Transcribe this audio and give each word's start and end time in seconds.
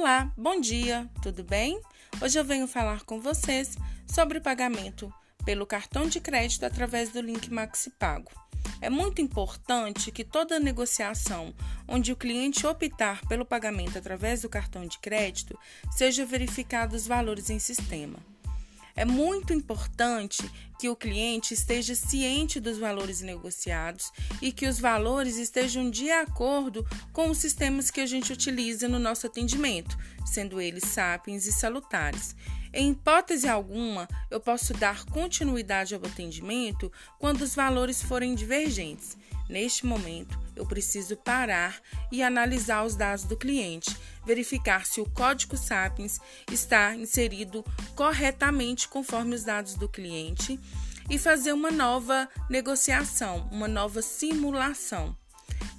Olá, 0.00 0.32
bom 0.34 0.58
dia, 0.58 1.06
tudo 1.22 1.44
bem? 1.44 1.78
Hoje 2.22 2.38
eu 2.38 2.42
venho 2.42 2.66
falar 2.66 3.04
com 3.04 3.20
vocês 3.20 3.76
sobre 4.06 4.38
o 4.38 4.40
pagamento 4.40 5.12
pelo 5.44 5.66
cartão 5.66 6.08
de 6.08 6.18
crédito 6.18 6.64
através 6.64 7.10
do 7.10 7.20
link 7.20 7.50
MaxiPago. 7.50 8.30
É 8.80 8.88
muito 8.88 9.20
importante 9.20 10.10
que 10.10 10.24
toda 10.24 10.58
negociação 10.58 11.54
onde 11.86 12.12
o 12.12 12.16
cliente 12.16 12.66
optar 12.66 13.20
pelo 13.26 13.44
pagamento 13.44 13.98
através 13.98 14.40
do 14.40 14.48
cartão 14.48 14.86
de 14.86 14.98
crédito 14.98 15.54
seja 15.90 16.24
verificado 16.24 16.96
os 16.96 17.06
valores 17.06 17.50
em 17.50 17.58
sistema. 17.58 18.29
É 19.00 19.04
muito 19.06 19.54
importante 19.54 20.42
que 20.78 20.86
o 20.90 20.94
cliente 20.94 21.54
esteja 21.54 21.94
ciente 21.94 22.60
dos 22.60 22.76
valores 22.76 23.22
negociados 23.22 24.12
e 24.42 24.52
que 24.52 24.68
os 24.68 24.78
valores 24.78 25.38
estejam 25.38 25.88
de 25.88 26.10
acordo 26.10 26.86
com 27.10 27.30
os 27.30 27.38
sistemas 27.38 27.90
que 27.90 28.02
a 28.02 28.04
gente 28.04 28.30
utiliza 28.30 28.88
no 28.88 28.98
nosso 28.98 29.26
atendimento, 29.26 29.96
sendo 30.26 30.60
eles 30.60 30.84
sapiens 30.84 31.46
e 31.46 31.52
salutares. 31.52 32.36
Em 32.72 32.92
hipótese 32.92 33.48
alguma, 33.48 34.08
eu 34.30 34.38
posso 34.38 34.72
dar 34.72 35.04
continuidade 35.06 35.94
ao 35.94 36.00
atendimento 36.04 36.90
quando 37.18 37.42
os 37.42 37.54
valores 37.54 38.00
forem 38.00 38.34
divergentes. 38.34 39.16
Neste 39.48 39.84
momento, 39.84 40.38
eu 40.54 40.64
preciso 40.64 41.16
parar 41.16 41.80
e 42.12 42.22
analisar 42.22 42.84
os 42.84 42.94
dados 42.94 43.24
do 43.24 43.36
cliente, 43.36 43.96
verificar 44.24 44.86
se 44.86 45.00
o 45.00 45.10
código 45.10 45.56
Sapiens 45.56 46.20
está 46.52 46.94
inserido 46.94 47.64
corretamente 47.96 48.86
conforme 48.86 49.34
os 49.34 49.42
dados 49.42 49.74
do 49.74 49.88
cliente 49.88 50.60
e 51.08 51.18
fazer 51.18 51.52
uma 51.52 51.72
nova 51.72 52.28
negociação, 52.48 53.48
uma 53.50 53.66
nova 53.66 54.00
simulação. 54.00 55.16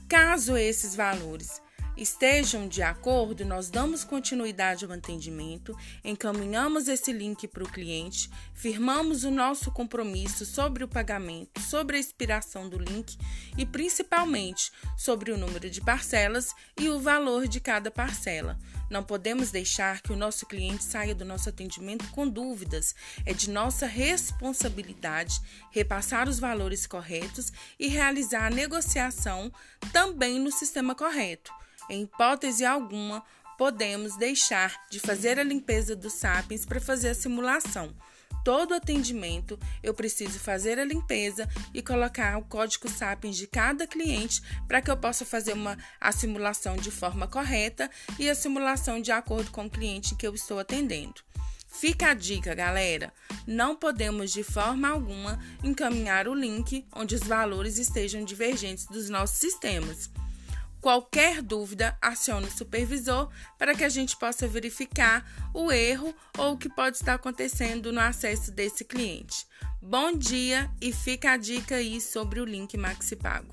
Caso 0.10 0.58
esses 0.58 0.94
valores 0.94 1.62
estejam 1.96 2.68
de 2.68 2.82
acordo, 2.82 3.46
nós 3.46 3.70
damos 3.70 4.04
continuidade 4.04 4.86
ao 4.86 4.92
atendimento, 4.92 5.76
encaminhamos 6.04 6.88
esse 6.88 7.12
link 7.12 7.48
para 7.48 7.64
o 7.64 7.72
cliente, 7.72 8.30
firmamos 8.54 9.24
o 9.24 9.32
nosso 9.32 9.72
compromisso 9.72 10.46
sobre 10.46 10.84
o 10.84 10.88
pagamento, 10.88 11.62
sobre 11.62 11.98
a 11.98 12.00
expiração 12.00 12.70
do 12.70 12.78
link 12.78 13.18
e 13.58 13.66
principalmente 13.66 14.72
sobre 14.98 15.32
o 15.32 15.38
número 15.38 15.70
de 15.70 15.82
parcelas 15.82 16.54
e 16.80 16.90
o 16.90 17.00
valor 17.00 17.48
de 17.48 17.60
cada 17.60 17.92
parcela. 17.92 18.58
Não 18.92 19.04
podemos 19.04 19.52
deixar 19.52 20.02
que 20.02 20.12
o 20.12 20.18
nosso 20.18 20.46
cliente 20.46 20.84
saia 20.84 21.16
do 21.16 21.24
nosso 21.24 21.48
atendimento 21.48 22.12
com 22.12 22.28
dúvidas. 22.28 22.94
É 23.26 23.34
de 23.34 23.50
nossa 23.50 23.86
responsabilidade 23.86 25.40
repassar 25.72 26.28
os 26.28 26.40
valores 26.40 26.86
corretos 26.86 27.54
e 27.80 27.88
realizar 27.88 28.48
a 28.48 28.50
negociação 28.50 29.50
também 29.94 30.42
no 30.42 30.52
sistema 30.52 30.94
correto. 30.94 31.54
Em 31.92 32.04
hipótese 32.04 32.64
alguma, 32.64 33.22
podemos 33.58 34.16
deixar 34.16 34.74
de 34.90 34.98
fazer 34.98 35.38
a 35.38 35.44
limpeza 35.44 35.94
dos 35.94 36.14
sapiens 36.14 36.66
para 36.66 36.80
fazer 36.80 37.10
a 37.10 37.14
simulação. 37.14 37.94
Todo 38.46 38.74
atendimento, 38.74 39.60
eu 39.84 39.94
preciso 39.94 40.40
fazer 40.40 40.80
a 40.80 40.86
limpeza 40.86 41.50
e 41.74 41.82
colocar 41.82 42.38
o 42.38 42.46
código 42.46 42.90
Sapiens 42.90 43.36
de 43.36 43.46
cada 43.46 43.86
cliente 43.86 44.42
para 44.70 44.82
que 44.82 44.90
eu 44.90 44.96
possa 44.96 45.26
fazer 45.26 45.52
uma, 45.52 45.78
a 46.00 46.14
simulação 46.14 46.78
de 46.78 46.90
forma 46.90 47.28
correta 47.28 47.92
e 48.18 48.30
a 48.30 48.36
simulação 48.36 49.02
de 49.02 49.12
acordo 49.12 49.52
com 49.52 49.66
o 49.66 49.70
cliente 49.70 50.16
que 50.16 50.26
eu 50.26 50.34
estou 50.34 50.60
atendendo. 50.60 51.22
Fica 51.68 52.12
a 52.12 52.14
dica, 52.14 52.56
galera: 52.56 53.14
não 53.46 53.76
podemos 53.76 54.32
de 54.32 54.44
forma 54.44 54.88
alguma 54.88 55.38
encaminhar 55.62 56.30
o 56.30 56.34
link 56.34 56.88
onde 56.96 57.16
os 57.16 57.22
valores 57.22 57.78
estejam 57.78 58.24
divergentes 58.24 58.86
dos 58.86 59.10
nossos 59.10 59.38
sistemas. 59.38 60.10
Qualquer 60.82 61.44
dúvida, 61.44 61.96
acione 62.02 62.48
o 62.48 62.52
supervisor 62.52 63.30
para 63.56 63.76
que 63.76 63.84
a 63.84 63.90
gente 63.90 64.18
possa 64.18 64.48
verificar 64.48 65.24
o 65.54 65.72
erro 65.72 66.12
ou 66.36 66.54
o 66.54 66.58
que 66.58 66.68
pode 66.68 66.98
estar 66.98 67.14
acontecendo 67.14 67.94
no 67.94 68.02
acesso 68.02 68.52
desse 68.52 68.84
cliente. 68.84 69.46
Bom 69.80 70.12
dia 70.12 70.72
e 70.82 70.92
fica 70.92 71.34
a 71.34 71.38
dica 71.38 71.76
aí 71.76 72.02
sobre 72.02 72.40
o 72.40 72.46
link 72.46 72.76
MaxiPago. 72.78 73.52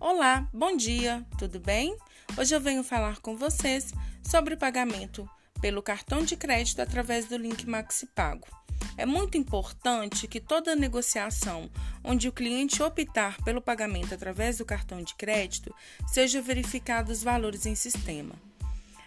Olá, 0.00 0.48
bom 0.52 0.76
dia, 0.76 1.24
tudo 1.38 1.60
bem? 1.60 1.96
Hoje 2.36 2.52
eu 2.52 2.60
venho 2.60 2.82
falar 2.82 3.20
com 3.20 3.36
vocês 3.36 3.92
sobre 4.28 4.54
o 4.54 4.58
pagamento 4.58 5.28
pelo 5.60 5.80
cartão 5.80 6.24
de 6.24 6.36
crédito 6.36 6.82
através 6.82 7.26
do 7.26 7.36
link 7.36 7.64
MaxiPago. 7.64 8.48
É 8.96 9.06
muito 9.06 9.38
importante 9.38 10.26
que 10.26 10.40
toda 10.40 10.74
negociação 10.74 11.70
onde 12.02 12.28
o 12.28 12.32
cliente 12.32 12.82
optar 12.82 13.40
pelo 13.44 13.62
pagamento 13.62 14.12
através 14.12 14.58
do 14.58 14.64
cartão 14.64 15.00
de 15.00 15.14
crédito 15.14 15.72
seja 16.08 16.42
verificado 16.42 17.12
os 17.12 17.22
valores 17.22 17.66
em 17.66 17.76
sistema. 17.76 18.34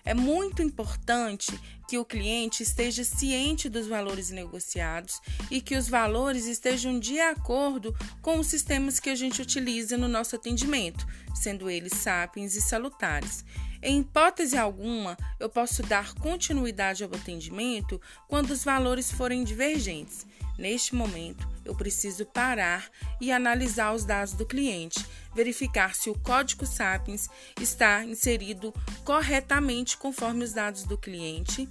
É 0.07 0.13
muito 0.13 0.61
importante 0.61 1.59
que 1.85 1.97
o 1.97 2.05
cliente 2.05 2.63
esteja 2.63 3.03
ciente 3.03 3.67
dos 3.67 3.87
valores 3.87 4.29
negociados 4.29 5.19
e 5.51 5.59
que 5.59 5.75
os 5.75 5.89
valores 5.89 6.45
estejam 6.45 6.97
de 6.97 7.19
acordo 7.19 7.93
com 8.21 8.39
os 8.39 8.47
sistemas 8.47 9.01
que 9.01 9.09
a 9.09 9.15
gente 9.15 9.41
utiliza 9.41 9.97
no 9.97 10.07
nosso 10.07 10.33
atendimento, 10.33 11.05
sendo 11.35 11.69
eles 11.69 11.91
sapiens 11.91 12.55
e 12.55 12.61
salutares. 12.61 13.43
Em 13.89 14.01
hipótese 14.01 14.57
alguma, 14.57 15.17
eu 15.39 15.47
posso 15.47 15.81
dar 15.81 16.13
continuidade 16.15 17.05
ao 17.05 17.09
atendimento 17.09 18.01
quando 18.27 18.51
os 18.51 18.61
valores 18.61 19.09
forem 19.09 19.45
divergentes. 19.45 20.27
Neste 20.57 20.93
momento, 20.93 21.47
eu 21.63 21.73
preciso 21.73 22.25
parar 22.25 22.91
e 23.21 23.31
analisar 23.31 23.93
os 23.93 24.03
dados 24.03 24.33
do 24.33 24.45
cliente, 24.45 25.05
verificar 25.33 25.95
se 25.95 26.09
o 26.09 26.19
código 26.19 26.65
Sapiens 26.65 27.29
está 27.61 28.03
inserido 28.03 28.73
corretamente 29.05 29.97
conforme 29.97 30.43
os 30.43 30.51
dados 30.51 30.83
do 30.83 30.97
cliente 30.97 31.69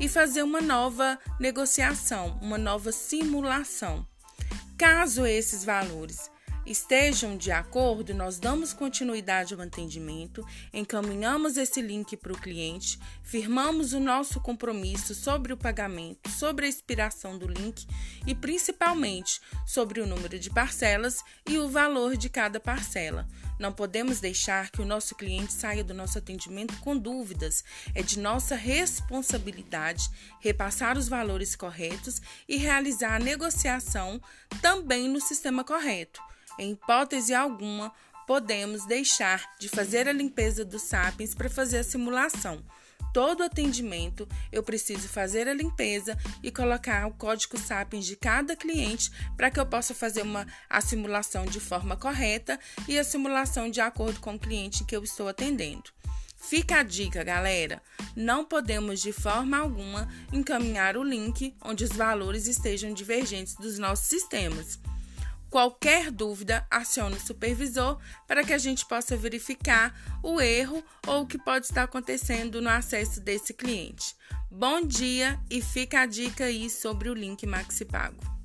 e 0.00 0.08
fazer 0.08 0.42
uma 0.42 0.62
nova 0.62 1.18
negociação, 1.38 2.38
uma 2.40 2.56
nova 2.56 2.92
simulação. 2.92 4.06
Caso 4.78 5.26
esses 5.26 5.66
valores 5.66 6.30
estejam 6.70 7.36
de 7.36 7.50
acordo, 7.50 8.12
nós 8.12 8.38
damos 8.38 8.74
continuidade 8.74 9.54
ao 9.54 9.60
atendimento, 9.60 10.46
encaminhamos 10.72 11.56
esse 11.56 11.80
link 11.80 12.16
para 12.16 12.32
o 12.32 12.38
cliente, 12.38 12.98
firmamos 13.22 13.94
o 13.94 14.00
nosso 14.00 14.40
compromisso 14.40 15.14
sobre 15.14 15.52
o 15.52 15.56
pagamento, 15.56 16.28
sobre 16.30 16.66
a 16.66 16.68
expiração 16.68 17.38
do 17.38 17.48
link 17.48 17.86
e 18.26 18.34
principalmente 18.34 19.40
sobre 19.66 20.00
o 20.00 20.06
número 20.06 20.38
de 20.38 20.50
parcelas 20.50 21.24
e 21.48 21.58
o 21.58 21.68
valor 21.68 22.16
de 22.16 22.28
cada 22.28 22.60
parcela. 22.60 23.26
Não 23.58 23.72
podemos 23.72 24.20
deixar 24.20 24.70
que 24.70 24.80
o 24.80 24.84
nosso 24.84 25.14
cliente 25.16 25.52
saia 25.52 25.82
do 25.82 25.92
nosso 25.92 26.18
atendimento 26.18 26.78
com 26.78 26.96
dúvidas. 26.96 27.64
É 27.92 28.02
de 28.02 28.18
nossa 28.18 28.54
responsabilidade 28.54 30.08
repassar 30.38 30.96
os 30.96 31.08
valores 31.08 31.56
corretos 31.56 32.20
e 32.48 32.56
realizar 32.56 33.16
a 33.16 33.18
negociação 33.18 34.20
também 34.62 35.08
no 35.08 35.20
sistema 35.20 35.64
correto. 35.64 36.20
Em 36.58 36.72
hipótese 36.72 37.34
alguma, 37.34 37.92
podemos 38.26 38.84
deixar 38.86 39.42
de 39.58 39.68
fazer 39.68 40.08
a 40.08 40.12
limpeza 40.12 40.64
dos 40.64 40.82
sapiens 40.82 41.34
para 41.34 41.48
fazer 41.48 41.78
a 41.78 41.84
simulação. 41.84 42.62
Todo 43.12 43.42
atendimento, 43.42 44.28
eu 44.52 44.62
preciso 44.62 45.08
fazer 45.08 45.48
a 45.48 45.54
limpeza 45.54 46.16
e 46.42 46.50
colocar 46.50 47.06
o 47.06 47.12
código 47.12 47.58
Sapiens 47.58 48.04
de 48.04 48.16
cada 48.16 48.54
cliente 48.54 49.10
para 49.36 49.50
que 49.50 49.58
eu 49.58 49.64
possa 49.64 49.94
fazer 49.94 50.22
uma, 50.22 50.46
a 50.68 50.80
simulação 50.80 51.46
de 51.46 51.58
forma 51.58 51.96
correta 51.96 52.60
e 52.86 52.98
a 52.98 53.04
simulação 53.04 53.70
de 53.70 53.80
acordo 53.80 54.20
com 54.20 54.34
o 54.34 54.38
cliente 54.38 54.84
que 54.84 54.94
eu 54.94 55.02
estou 55.02 55.26
atendendo. 55.26 55.90
Fica 56.36 56.80
a 56.80 56.82
dica, 56.82 57.24
galera: 57.24 57.82
não 58.14 58.44
podemos 58.44 59.00
de 59.00 59.12
forma 59.12 59.56
alguma 59.56 60.08
encaminhar 60.32 60.96
o 60.96 61.02
link 61.02 61.56
onde 61.62 61.84
os 61.84 61.92
valores 61.92 62.46
estejam 62.46 62.92
divergentes 62.92 63.54
dos 63.54 63.78
nossos 63.78 64.06
sistemas. 64.06 64.78
Qualquer 65.50 66.10
dúvida, 66.10 66.66
acione 66.70 67.16
o 67.16 67.20
supervisor 67.20 67.98
para 68.26 68.44
que 68.44 68.52
a 68.52 68.58
gente 68.58 68.84
possa 68.86 69.16
verificar 69.16 69.94
o 70.22 70.40
erro 70.40 70.84
ou 71.06 71.22
o 71.22 71.26
que 71.26 71.38
pode 71.38 71.66
estar 71.66 71.84
acontecendo 71.84 72.60
no 72.60 72.68
acesso 72.68 73.20
desse 73.20 73.54
cliente. 73.54 74.14
Bom 74.50 74.82
dia 74.82 75.40
e 75.50 75.62
fica 75.62 76.00
a 76.00 76.06
dica 76.06 76.44
aí 76.44 76.68
sobre 76.68 77.08
o 77.08 77.14
link 77.14 77.46
MaxiPago. 77.46 78.37